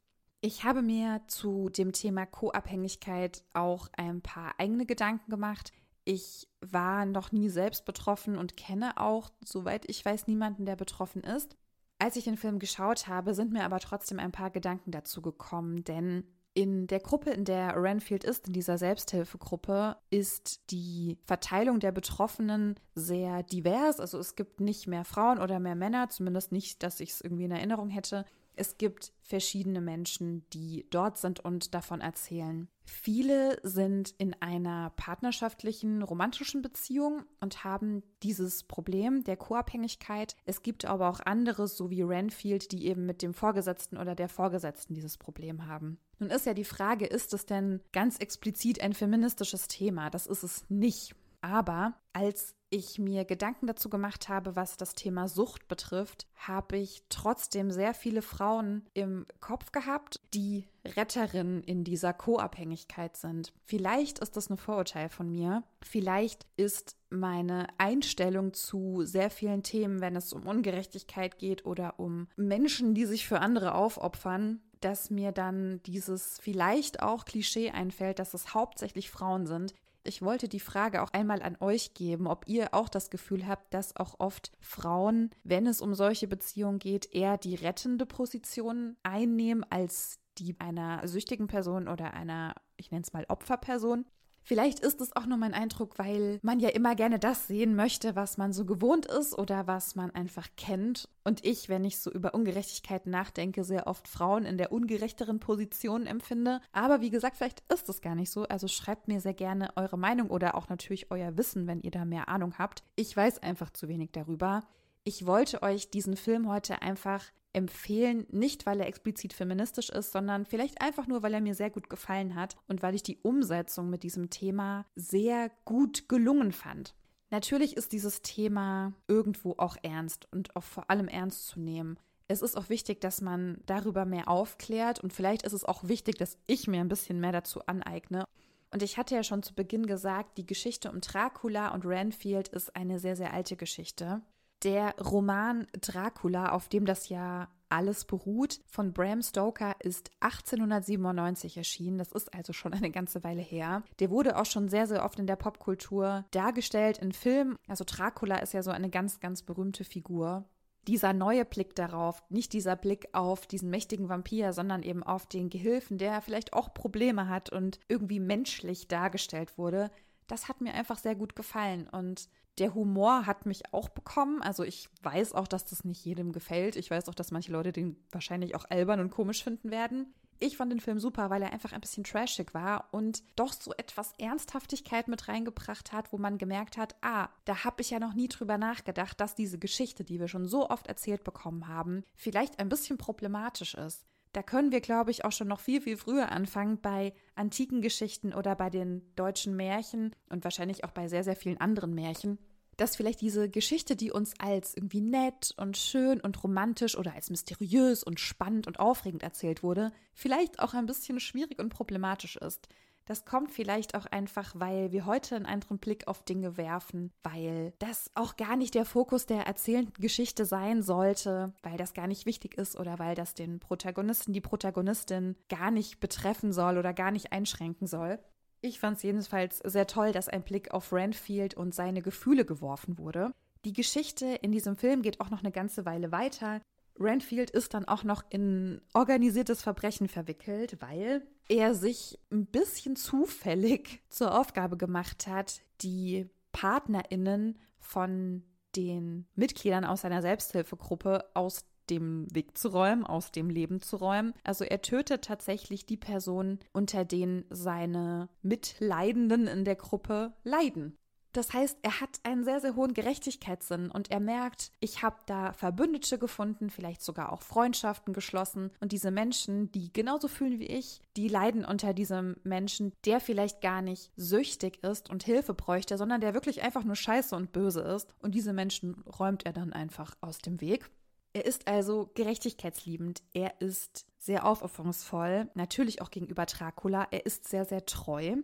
Ich 0.42 0.64
habe 0.64 0.82
mir 0.82 1.22
zu 1.26 1.70
dem 1.70 1.92
Thema 1.92 2.26
Co-Abhängigkeit 2.26 3.42
auch 3.54 3.88
ein 3.96 4.20
paar 4.20 4.52
eigene 4.58 4.84
Gedanken 4.84 5.30
gemacht. 5.30 5.72
Ich 6.04 6.46
war 6.60 7.06
noch 7.06 7.32
nie 7.32 7.48
selbst 7.48 7.86
betroffen 7.86 8.36
und 8.36 8.58
kenne 8.58 8.98
auch, 8.98 9.30
soweit 9.42 9.88
ich 9.88 10.04
weiß, 10.04 10.26
niemanden, 10.26 10.66
der 10.66 10.76
betroffen 10.76 11.22
ist. 11.22 11.56
Als 12.02 12.16
ich 12.16 12.24
den 12.24 12.38
Film 12.38 12.58
geschaut 12.58 13.08
habe, 13.08 13.34
sind 13.34 13.52
mir 13.52 13.62
aber 13.62 13.78
trotzdem 13.78 14.18
ein 14.18 14.32
paar 14.32 14.48
Gedanken 14.50 14.90
dazu 14.90 15.20
gekommen, 15.20 15.84
denn 15.84 16.24
in 16.54 16.86
der 16.86 16.98
Gruppe, 16.98 17.30
in 17.30 17.44
der 17.44 17.76
Renfield 17.76 18.24
ist, 18.24 18.46
in 18.46 18.54
dieser 18.54 18.78
Selbsthilfegruppe, 18.78 19.96
ist 20.08 20.70
die 20.70 21.18
Verteilung 21.26 21.78
der 21.78 21.92
Betroffenen 21.92 22.74
sehr 22.94 23.42
divers. 23.42 24.00
Also 24.00 24.18
es 24.18 24.34
gibt 24.34 24.60
nicht 24.60 24.86
mehr 24.86 25.04
Frauen 25.04 25.38
oder 25.38 25.60
mehr 25.60 25.76
Männer, 25.76 26.08
zumindest 26.08 26.52
nicht, 26.52 26.82
dass 26.82 27.00
ich 27.00 27.10
es 27.10 27.20
irgendwie 27.20 27.44
in 27.44 27.52
Erinnerung 27.52 27.90
hätte. 27.90 28.24
Es 28.56 28.78
gibt 28.78 29.12
verschiedene 29.22 29.80
Menschen, 29.80 30.44
die 30.52 30.86
dort 30.90 31.18
sind 31.18 31.40
und 31.40 31.74
davon 31.74 32.00
erzählen. 32.00 32.68
Viele 32.84 33.58
sind 33.62 34.14
in 34.18 34.34
einer 34.40 34.90
partnerschaftlichen, 34.96 36.02
romantischen 36.02 36.60
Beziehung 36.60 37.24
und 37.40 37.62
haben 37.62 38.02
dieses 38.22 38.64
Problem 38.64 39.22
der 39.22 39.36
Co-Abhängigkeit. 39.36 40.34
Es 40.44 40.62
gibt 40.62 40.84
aber 40.84 41.08
auch 41.08 41.20
andere, 41.20 41.68
so 41.68 41.90
wie 41.90 42.02
Renfield, 42.02 42.72
die 42.72 42.86
eben 42.86 43.06
mit 43.06 43.22
dem 43.22 43.32
Vorgesetzten 43.32 43.96
oder 43.96 44.16
der 44.16 44.28
Vorgesetzten 44.28 44.94
dieses 44.94 45.16
Problem 45.16 45.66
haben. 45.66 45.98
Nun 46.18 46.30
ist 46.30 46.46
ja 46.46 46.52
die 46.52 46.64
Frage, 46.64 47.06
ist 47.06 47.32
es 47.32 47.46
denn 47.46 47.80
ganz 47.92 48.18
explizit 48.18 48.82
ein 48.82 48.92
feministisches 48.92 49.68
Thema? 49.68 50.10
Das 50.10 50.26
ist 50.26 50.42
es 50.42 50.64
nicht. 50.68 51.14
Aber 51.40 51.94
als 52.12 52.54
ich 52.70 52.98
mir 52.98 53.24
Gedanken 53.24 53.66
dazu 53.66 53.90
gemacht 53.90 54.28
habe, 54.28 54.56
was 54.56 54.76
das 54.76 54.94
Thema 54.94 55.28
Sucht 55.28 55.68
betrifft, 55.68 56.26
habe 56.36 56.78
ich 56.78 57.02
trotzdem 57.08 57.70
sehr 57.70 57.94
viele 57.94 58.22
Frauen 58.22 58.86
im 58.94 59.26
Kopf 59.40 59.72
gehabt, 59.72 60.20
die 60.32 60.64
Retterinnen 60.84 61.62
in 61.62 61.84
dieser 61.84 62.12
Co-Abhängigkeit 62.12 63.16
sind. 63.16 63.52
Vielleicht 63.66 64.20
ist 64.20 64.36
das 64.36 64.48
ein 64.48 64.56
Vorurteil 64.56 65.08
von 65.08 65.30
mir. 65.30 65.64
Vielleicht 65.82 66.46
ist 66.56 66.96
meine 67.10 67.66
Einstellung 67.76 68.54
zu 68.54 69.02
sehr 69.04 69.30
vielen 69.30 69.62
Themen, 69.62 70.00
wenn 70.00 70.16
es 70.16 70.32
um 70.32 70.46
Ungerechtigkeit 70.46 71.38
geht 71.38 71.66
oder 71.66 71.98
um 71.98 72.28
Menschen, 72.36 72.94
die 72.94 73.04
sich 73.04 73.26
für 73.26 73.40
andere 73.40 73.74
aufopfern, 73.74 74.60
dass 74.80 75.10
mir 75.10 75.32
dann 75.32 75.82
dieses 75.84 76.38
vielleicht 76.40 77.02
auch 77.02 77.24
Klischee 77.24 77.70
einfällt, 77.70 78.18
dass 78.18 78.32
es 78.32 78.54
hauptsächlich 78.54 79.10
Frauen 79.10 79.46
sind, 79.46 79.74
ich 80.04 80.22
wollte 80.22 80.48
die 80.48 80.60
Frage 80.60 81.02
auch 81.02 81.12
einmal 81.12 81.42
an 81.42 81.56
euch 81.60 81.94
geben, 81.94 82.26
ob 82.26 82.44
ihr 82.46 82.74
auch 82.74 82.88
das 82.88 83.10
Gefühl 83.10 83.46
habt, 83.46 83.74
dass 83.74 83.96
auch 83.96 84.18
oft 84.18 84.52
Frauen, 84.60 85.30
wenn 85.44 85.66
es 85.66 85.80
um 85.80 85.94
solche 85.94 86.26
Beziehungen 86.26 86.78
geht, 86.78 87.12
eher 87.12 87.36
die 87.36 87.54
rettende 87.54 88.06
Position 88.06 88.96
einnehmen 89.02 89.64
als 89.68 90.18
die 90.38 90.58
einer 90.58 91.06
süchtigen 91.06 91.48
Person 91.48 91.88
oder 91.88 92.14
einer, 92.14 92.54
ich 92.76 92.90
nenne 92.90 93.02
es 93.02 93.12
mal 93.12 93.26
Opferperson. 93.28 94.06
Vielleicht 94.50 94.80
ist 94.80 95.00
es 95.00 95.14
auch 95.14 95.26
nur 95.26 95.38
mein 95.38 95.54
Eindruck, 95.54 95.96
weil 95.96 96.40
man 96.42 96.58
ja 96.58 96.70
immer 96.70 96.96
gerne 96.96 97.20
das 97.20 97.46
sehen 97.46 97.76
möchte, 97.76 98.16
was 98.16 98.36
man 98.36 98.52
so 98.52 98.64
gewohnt 98.64 99.06
ist 99.06 99.38
oder 99.38 99.68
was 99.68 99.94
man 99.94 100.10
einfach 100.10 100.48
kennt. 100.56 101.08
Und 101.22 101.44
ich, 101.46 101.68
wenn 101.68 101.84
ich 101.84 102.00
so 102.00 102.10
über 102.10 102.34
Ungerechtigkeit 102.34 103.06
nachdenke, 103.06 103.62
sehr 103.62 103.86
oft 103.86 104.08
Frauen 104.08 104.46
in 104.46 104.58
der 104.58 104.72
ungerechteren 104.72 105.38
Position 105.38 106.04
empfinde. 106.04 106.60
Aber 106.72 107.00
wie 107.00 107.10
gesagt, 107.10 107.36
vielleicht 107.36 107.62
ist 107.72 107.88
es 107.88 108.00
gar 108.00 108.16
nicht 108.16 108.32
so. 108.32 108.42
Also 108.42 108.66
schreibt 108.66 109.06
mir 109.06 109.20
sehr 109.20 109.34
gerne 109.34 109.68
eure 109.76 109.96
Meinung 109.96 110.30
oder 110.30 110.56
auch 110.56 110.68
natürlich 110.68 111.12
euer 111.12 111.36
Wissen, 111.36 111.68
wenn 111.68 111.82
ihr 111.82 111.92
da 111.92 112.04
mehr 112.04 112.28
Ahnung 112.28 112.58
habt. 112.58 112.82
Ich 112.96 113.16
weiß 113.16 113.44
einfach 113.44 113.70
zu 113.70 113.86
wenig 113.86 114.10
darüber. 114.10 114.64
Ich 115.04 115.26
wollte 115.26 115.62
euch 115.62 115.92
diesen 115.92 116.16
Film 116.16 116.48
heute 116.48 116.82
einfach 116.82 117.22
empfehlen, 117.52 118.26
nicht 118.30 118.66
weil 118.66 118.80
er 118.80 118.86
explizit 118.86 119.32
feministisch 119.32 119.90
ist, 119.90 120.12
sondern 120.12 120.46
vielleicht 120.46 120.80
einfach 120.80 121.06
nur, 121.06 121.22
weil 121.22 121.34
er 121.34 121.40
mir 121.40 121.54
sehr 121.54 121.70
gut 121.70 121.90
gefallen 121.90 122.34
hat 122.34 122.56
und 122.68 122.82
weil 122.82 122.94
ich 122.94 123.02
die 123.02 123.18
Umsetzung 123.22 123.90
mit 123.90 124.02
diesem 124.02 124.30
Thema 124.30 124.86
sehr 124.94 125.50
gut 125.64 126.08
gelungen 126.08 126.52
fand. 126.52 126.94
Natürlich 127.30 127.76
ist 127.76 127.92
dieses 127.92 128.22
Thema 128.22 128.92
irgendwo 129.06 129.54
auch 129.56 129.76
ernst 129.82 130.26
und 130.32 130.54
auch 130.56 130.64
vor 130.64 130.90
allem 130.90 131.08
ernst 131.08 131.46
zu 131.46 131.60
nehmen. 131.60 131.98
Es 132.26 132.42
ist 132.42 132.56
auch 132.56 132.68
wichtig, 132.68 133.00
dass 133.00 133.20
man 133.20 133.58
darüber 133.66 134.04
mehr 134.04 134.28
aufklärt 134.28 135.00
und 135.00 135.12
vielleicht 135.12 135.42
ist 135.42 135.52
es 135.52 135.64
auch 135.64 135.84
wichtig, 135.84 136.18
dass 136.18 136.38
ich 136.46 136.68
mir 136.68 136.80
ein 136.80 136.88
bisschen 136.88 137.20
mehr 137.20 137.32
dazu 137.32 137.60
aneigne. 137.66 138.24
Und 138.72 138.82
ich 138.82 138.98
hatte 138.98 139.16
ja 139.16 139.24
schon 139.24 139.42
zu 139.42 139.54
Beginn 139.54 139.86
gesagt, 139.86 140.38
die 140.38 140.46
Geschichte 140.46 140.90
um 140.90 141.00
Dracula 141.00 141.74
und 141.74 141.84
Renfield 141.84 142.48
ist 142.48 142.76
eine 142.76 143.00
sehr, 143.00 143.16
sehr 143.16 143.32
alte 143.32 143.56
Geschichte. 143.56 144.22
Der 144.62 144.94
Roman 144.98 145.66
Dracula, 145.80 146.52
auf 146.52 146.68
dem 146.68 146.84
das 146.84 147.08
ja 147.08 147.48
alles 147.70 148.04
beruht, 148.04 148.60
von 148.66 148.92
Bram 148.92 149.22
Stoker 149.22 149.74
ist 149.78 150.10
1897 150.20 151.56
erschienen. 151.56 151.98
Das 151.98 152.12
ist 152.12 152.34
also 152.34 152.52
schon 152.52 152.74
eine 152.74 152.90
ganze 152.90 153.22
Weile 153.24 153.42
her. 153.42 153.84
Der 154.00 154.10
wurde 154.10 154.36
auch 154.36 154.46
schon 154.46 154.68
sehr, 154.68 154.86
sehr 154.86 155.04
oft 155.04 155.18
in 155.18 155.26
der 155.26 155.36
Popkultur 155.36 156.24
dargestellt 156.32 156.98
in 156.98 157.12
Filmen. 157.12 157.56
Also 157.68 157.84
Dracula 157.86 158.38
ist 158.38 158.52
ja 158.52 158.62
so 158.62 158.70
eine 158.70 158.90
ganz, 158.90 159.20
ganz 159.20 159.42
berühmte 159.42 159.84
Figur 159.84 160.44
dieser 160.86 161.12
neue 161.12 161.44
Blick 161.44 161.74
darauf, 161.74 162.22
nicht 162.30 162.52
dieser 162.52 162.74
Blick 162.74 163.08
auf 163.12 163.46
diesen 163.46 163.70
mächtigen 163.70 164.08
Vampir, 164.08 164.52
sondern 164.52 164.82
eben 164.82 165.02
auf 165.02 165.26
den 165.26 165.50
Gehilfen, 165.50 165.98
der 165.98 166.20
vielleicht 166.22 166.52
auch 166.52 166.72
Probleme 166.72 167.28
hat 167.28 167.50
und 167.50 167.78
irgendwie 167.88 168.18
menschlich 168.18 168.88
dargestellt 168.88 169.58
wurde, 169.58 169.90
das 170.26 170.48
hat 170.48 170.60
mir 170.60 170.74
einfach 170.74 170.98
sehr 170.98 171.14
gut 171.14 171.36
gefallen. 171.36 171.88
Und 171.88 172.28
der 172.58 172.74
Humor 172.74 173.26
hat 173.26 173.46
mich 173.46 173.72
auch 173.72 173.88
bekommen. 173.88 174.42
Also 174.42 174.64
ich 174.64 174.88
weiß 175.02 175.34
auch, 175.34 175.48
dass 175.48 175.64
das 175.64 175.84
nicht 175.84 176.04
jedem 176.04 176.32
gefällt. 176.32 176.76
Ich 176.76 176.90
weiß 176.90 177.08
auch, 177.08 177.14
dass 177.14 177.30
manche 177.30 177.52
Leute 177.52 177.72
den 177.72 177.96
wahrscheinlich 178.10 178.54
auch 178.54 178.64
albern 178.68 179.00
und 179.00 179.10
komisch 179.10 179.42
finden 179.42 179.70
werden. 179.70 180.12
Ich 180.42 180.56
fand 180.56 180.72
den 180.72 180.80
Film 180.80 180.98
super, 180.98 181.28
weil 181.28 181.42
er 181.42 181.52
einfach 181.52 181.72
ein 181.72 181.82
bisschen 181.82 182.02
trashig 182.02 182.54
war 182.54 182.88
und 182.92 183.22
doch 183.36 183.52
so 183.52 183.72
etwas 183.76 184.14
Ernsthaftigkeit 184.18 185.06
mit 185.06 185.28
reingebracht 185.28 185.92
hat, 185.92 186.14
wo 186.14 186.18
man 186.18 186.38
gemerkt 186.38 186.78
hat, 186.78 186.96
ah, 187.02 187.28
da 187.44 187.64
habe 187.64 187.82
ich 187.82 187.90
ja 187.90 188.00
noch 188.00 188.14
nie 188.14 188.28
drüber 188.28 188.56
nachgedacht, 188.56 189.20
dass 189.20 189.34
diese 189.34 189.58
Geschichte, 189.58 190.02
die 190.02 190.18
wir 190.18 190.28
schon 190.28 190.46
so 190.46 190.70
oft 190.70 190.86
erzählt 190.86 191.24
bekommen 191.24 191.68
haben, 191.68 192.04
vielleicht 192.16 192.58
ein 192.58 192.70
bisschen 192.70 192.96
problematisch 192.96 193.74
ist. 193.74 194.06
Da 194.32 194.42
können 194.42 194.70
wir, 194.70 194.80
glaube 194.80 195.10
ich, 195.10 195.24
auch 195.24 195.32
schon 195.32 195.48
noch 195.48 195.60
viel, 195.60 195.80
viel 195.80 195.96
früher 195.96 196.30
anfangen 196.30 196.80
bei 196.80 197.12
antiken 197.34 197.82
Geschichten 197.82 198.32
oder 198.32 198.54
bei 198.54 198.70
den 198.70 199.02
deutschen 199.16 199.56
Märchen 199.56 200.14
und 200.28 200.44
wahrscheinlich 200.44 200.84
auch 200.84 200.92
bei 200.92 201.08
sehr, 201.08 201.24
sehr 201.24 201.34
vielen 201.34 201.60
anderen 201.60 201.94
Märchen, 201.94 202.38
dass 202.76 202.96
vielleicht 202.96 203.20
diese 203.20 203.50
Geschichte, 203.50 203.96
die 203.96 204.12
uns 204.12 204.34
als 204.38 204.74
irgendwie 204.76 205.00
nett 205.00 205.52
und 205.56 205.76
schön 205.76 206.20
und 206.20 206.42
romantisch 206.42 206.96
oder 206.96 207.12
als 207.14 207.28
mysteriös 207.28 208.04
und 208.04 208.20
spannend 208.20 208.68
und 208.68 208.78
aufregend 208.78 209.22
erzählt 209.22 209.62
wurde, 209.62 209.92
vielleicht 210.14 210.60
auch 210.60 210.74
ein 210.74 210.86
bisschen 210.86 211.18
schwierig 211.18 211.58
und 211.58 211.70
problematisch 211.70 212.36
ist. 212.36 212.68
Das 213.06 213.24
kommt 213.24 213.50
vielleicht 213.50 213.94
auch 213.94 214.06
einfach, 214.06 214.52
weil 214.54 214.92
wir 214.92 215.06
heute 215.06 215.36
einen 215.36 215.46
anderen 215.46 215.78
Blick 215.78 216.06
auf 216.06 216.22
Dinge 216.22 216.56
werfen, 216.56 217.12
weil 217.22 217.72
das 217.78 218.10
auch 218.14 218.36
gar 218.36 218.56
nicht 218.56 218.74
der 218.74 218.84
Fokus 218.84 219.26
der 219.26 219.46
erzählenden 219.46 219.94
Geschichte 219.94 220.44
sein 220.44 220.82
sollte, 220.82 221.52
weil 221.62 221.76
das 221.76 221.94
gar 221.94 222.06
nicht 222.06 222.26
wichtig 222.26 222.56
ist 222.56 222.78
oder 222.78 222.98
weil 222.98 223.14
das 223.14 223.34
den 223.34 223.58
Protagonisten, 223.58 224.32
die 224.32 224.40
Protagonistin 224.40 225.36
gar 225.48 225.70
nicht 225.70 226.00
betreffen 226.00 226.52
soll 226.52 226.78
oder 226.78 226.92
gar 226.92 227.10
nicht 227.10 227.32
einschränken 227.32 227.86
soll. 227.86 228.18
Ich 228.62 228.78
fand 228.78 228.98
es 228.98 229.02
jedenfalls 229.02 229.58
sehr 229.58 229.86
toll, 229.86 230.12
dass 230.12 230.28
ein 230.28 230.42
Blick 230.42 230.72
auf 230.72 230.92
Renfield 230.92 231.54
und 231.54 231.74
seine 231.74 232.02
Gefühle 232.02 232.44
geworfen 232.44 232.98
wurde. 232.98 233.32
Die 233.64 233.72
Geschichte 233.72 234.26
in 234.26 234.52
diesem 234.52 234.76
Film 234.76 235.02
geht 235.02 235.20
auch 235.20 235.30
noch 235.30 235.40
eine 235.40 235.52
ganze 235.52 235.84
Weile 235.84 236.12
weiter. 236.12 236.60
Renfield 237.00 237.50
ist 237.50 237.74
dann 237.74 237.86
auch 237.86 238.04
noch 238.04 238.24
in 238.30 238.80
organisiertes 238.92 239.62
Verbrechen 239.62 240.08
verwickelt, 240.08 240.76
weil 240.80 241.26
er 241.48 241.74
sich 241.74 242.18
ein 242.30 242.46
bisschen 242.46 242.96
zufällig 242.96 244.02
zur 244.08 244.38
Aufgabe 244.38 244.76
gemacht 244.76 245.26
hat, 245.26 245.62
die 245.80 246.28
PartnerInnen 246.52 247.58
von 247.78 248.44
den 248.76 249.26
Mitgliedern 249.34 249.84
aus 249.84 250.02
seiner 250.02 250.22
Selbsthilfegruppe 250.22 251.24
aus 251.34 251.64
dem 251.88 252.32
Weg 252.32 252.56
zu 252.56 252.68
räumen, 252.68 253.04
aus 253.04 253.32
dem 253.32 253.50
Leben 253.50 253.80
zu 253.80 253.96
räumen. 253.96 254.32
Also 254.44 254.64
er 254.64 254.80
tötet 254.80 255.24
tatsächlich 255.24 255.86
die 255.86 255.96
Personen, 255.96 256.60
unter 256.72 257.04
denen 257.04 257.44
seine 257.50 258.28
Mitleidenden 258.42 259.48
in 259.48 259.64
der 259.64 259.76
Gruppe 259.76 260.32
leiden. 260.44 260.96
Das 261.32 261.52
heißt, 261.52 261.78
er 261.82 262.00
hat 262.00 262.18
einen 262.24 262.42
sehr, 262.42 262.60
sehr 262.60 262.74
hohen 262.74 262.92
Gerechtigkeitssinn 262.92 263.90
und 263.90 264.10
er 264.10 264.18
merkt, 264.18 264.72
ich 264.80 265.02
habe 265.02 265.16
da 265.26 265.52
Verbündete 265.52 266.18
gefunden, 266.18 266.70
vielleicht 266.70 267.02
sogar 267.02 267.32
auch 267.32 267.42
Freundschaften 267.42 268.12
geschlossen. 268.12 268.72
Und 268.80 268.90
diese 268.90 269.12
Menschen, 269.12 269.70
die 269.70 269.92
genauso 269.92 270.26
fühlen 270.26 270.58
wie 270.58 270.66
ich, 270.66 271.00
die 271.16 271.28
leiden 271.28 271.64
unter 271.64 271.94
diesem 271.94 272.36
Menschen, 272.42 272.92
der 273.04 273.20
vielleicht 273.20 273.60
gar 273.60 273.80
nicht 273.80 274.10
süchtig 274.16 274.82
ist 274.82 275.08
und 275.08 275.22
Hilfe 275.22 275.54
bräuchte, 275.54 275.96
sondern 275.98 276.20
der 276.20 276.34
wirklich 276.34 276.62
einfach 276.62 276.82
nur 276.82 276.96
scheiße 276.96 277.36
und 277.36 277.52
böse 277.52 277.80
ist. 277.80 278.12
Und 278.20 278.34
diese 278.34 278.52
Menschen 278.52 279.04
räumt 279.18 279.46
er 279.46 279.52
dann 279.52 279.72
einfach 279.72 280.16
aus 280.20 280.38
dem 280.38 280.60
Weg. 280.60 280.90
Er 281.32 281.44
ist 281.44 281.68
also 281.68 282.10
gerechtigkeitsliebend, 282.14 283.22
er 283.32 283.60
ist 283.60 284.04
sehr 284.18 284.44
aufopferungsvoll, 284.44 285.48
natürlich 285.54 286.02
auch 286.02 286.10
gegenüber 286.10 286.44
Dracula, 286.44 287.06
er 287.12 287.24
ist 287.24 287.46
sehr, 287.46 287.64
sehr 287.64 287.86
treu. 287.86 288.36